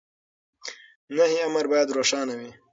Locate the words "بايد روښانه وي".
1.71-2.51